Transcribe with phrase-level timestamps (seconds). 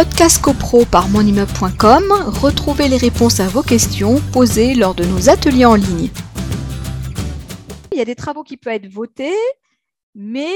[0.00, 2.04] Podcast CoPro par monimmeuble.com,
[2.40, 6.08] retrouvez les réponses à vos questions posées lors de nos ateliers en ligne.
[7.92, 9.36] Il y a des travaux qui peuvent être votés,
[10.14, 10.54] mais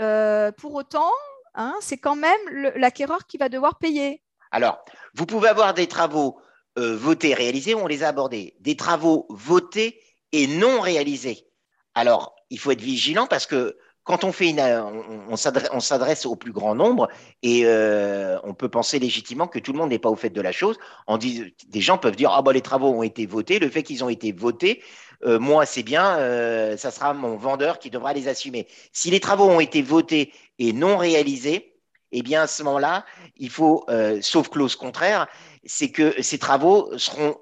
[0.00, 1.10] euh, pour autant,
[1.56, 2.38] hein, c'est quand même
[2.76, 4.22] l'acquéreur qui va devoir payer.
[4.52, 4.84] Alors,
[5.14, 6.38] vous pouvez avoir des travaux
[6.78, 10.00] euh, votés, réalisés, on les a abordés, des travaux votés
[10.30, 11.48] et non réalisés.
[11.96, 16.52] Alors, il faut être vigilant parce que quand on fait une, on, s'adresse au plus
[16.52, 17.08] grand nombre
[17.42, 20.40] et euh, on peut penser légitimement que tout le monde n'est pas au fait de
[20.40, 20.78] la chose.
[21.18, 24.08] Des gens peuvent dire ah bah les travaux ont été votés, le fait qu'ils ont
[24.08, 24.82] été votés,
[25.24, 28.66] euh, moi c'est bien, euh, ça sera mon vendeur qui devra les assumer.
[28.92, 31.71] Si les travaux ont été votés et non réalisés,
[32.12, 33.04] eh bien à ce moment-là,
[33.36, 33.86] il faut,
[34.20, 35.26] sauf clause contraire,
[35.64, 36.92] c'est que ces travaux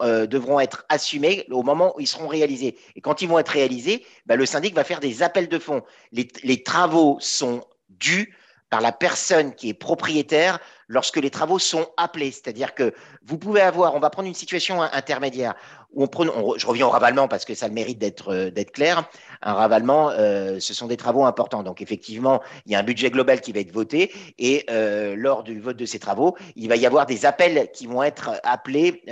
[0.02, 2.76] euh, devront être assumés au moment où ils seront réalisés.
[2.96, 5.82] Et quand ils vont être réalisés, bah, le syndic va faire des appels de fonds.
[6.12, 8.36] Les travaux sont dus
[8.70, 12.30] par la personne qui est propriétaire lorsque les travaux sont appelés.
[12.30, 15.54] C'est-à-dire que vous pouvez avoir, on va prendre une situation intermédiaire
[15.92, 16.24] où on prend,
[16.56, 19.08] je reviens au ravalement parce que ça le mérite d'être euh, d'être clair.
[19.42, 21.64] Un ravalement, euh, ce sont des travaux importants.
[21.64, 25.42] Donc effectivement, il y a un budget global qui va être voté et euh, lors
[25.42, 29.02] du vote de ces travaux, il va y avoir des appels qui vont être appelés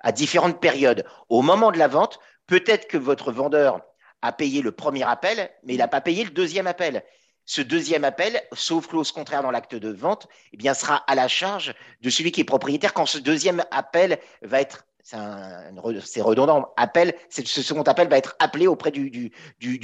[0.00, 1.04] à différentes périodes.
[1.28, 3.80] Au moment de la vente, peut-être que votre vendeur
[4.22, 7.02] a payé le premier appel, mais il n'a pas payé le deuxième appel.
[7.46, 11.28] Ce deuxième appel, sauf clause contraire dans l'acte de vente, eh bien, sera à la
[11.28, 17.14] charge de celui qui est propriétaire quand ce deuxième appel va être c'est redondant, appel,
[17.28, 19.30] ce second appel va être appelé auprès du,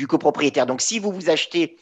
[0.08, 0.64] copropriétaire.
[0.66, 1.76] Donc, si vous vous achetez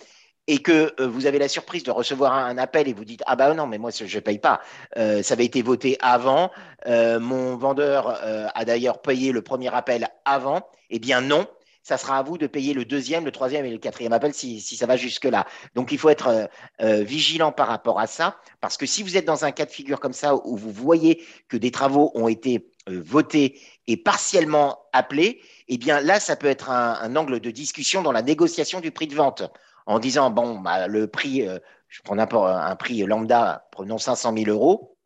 [0.48, 3.36] et que euh, vous avez la surprise de recevoir un, appel et vous dites ah
[3.36, 4.60] bah non mais moi je ne paye pas,
[4.96, 6.50] euh, ça avait été voté avant,
[6.86, 8.18] euh, mon vendeur
[8.54, 11.46] a d'ailleurs payé le premier appel avant, eh bien non,
[11.88, 14.60] ça sera à vous de payer le deuxième, le troisième et le quatrième appel si,
[14.60, 15.46] ça va jusque-là.
[15.74, 16.46] Donc, il faut être euh,
[16.82, 19.70] euh, vigilant par rapport à ça, parce que si vous êtes dans un cas de
[19.70, 24.80] figure comme ça, où vous voyez que des travaux ont été euh, votés et partiellement
[24.92, 28.90] appelés, eh bien là, ça peut être un, angle de discussion dans la négociation du
[28.90, 29.44] prix de vente,
[29.86, 31.48] en disant, bon, bah, le prix,
[31.88, 34.97] je prends n'importe un prix lambda, prenons 500 000 euros,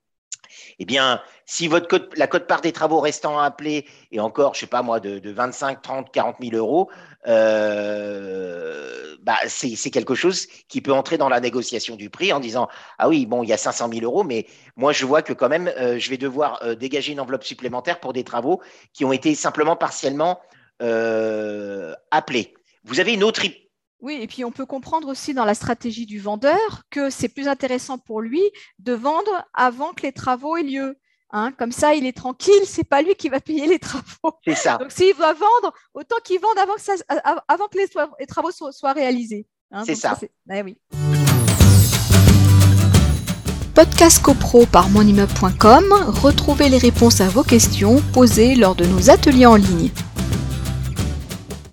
[0.79, 4.67] eh bien, si votre la cote-part des travaux restant à appeler est encore, je sais
[4.67, 6.91] pas moi, de, 25, 30, 40 000 euros,
[7.27, 12.69] euh, bah, c'est quelque chose qui peut entrer dans la négociation du prix en disant
[12.99, 15.49] ah oui bon il y a 500 000 euros mais moi je vois que quand
[15.49, 18.61] même euh, je vais devoir euh, dégager une enveloppe supplémentaire pour des travaux
[18.93, 20.41] qui ont été simplement partiellement
[22.11, 22.55] appelés.
[22.83, 23.45] Vous avez une autre
[24.03, 27.47] oui, et puis on peut comprendre aussi dans la stratégie du vendeur que c'est plus
[27.47, 28.43] intéressant pour lui
[28.81, 30.99] de vendre avant que les travaux aient lieu.
[31.31, 31.53] Hein.
[31.57, 34.35] Comme ça, il est tranquille, c'est pas lui qui va payer les travaux.
[34.45, 34.77] C'est ça.
[34.79, 39.47] Donc s'il va vendre, autant qu'il vende avant que, avant que les, travaux soient, réalisés.
[39.71, 39.85] Hein.
[39.87, 40.19] C'est ça.
[40.53, 40.77] Eh oui.
[43.73, 45.85] Podcast CoPro par monimmeuble.com,
[46.21, 49.91] retrouvez les réponses à vos questions posées lors de nos ateliers en ligne.